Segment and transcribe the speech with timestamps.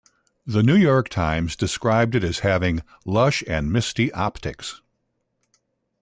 [0.47, 4.81] The New York Times described it as having "lush and misty optics".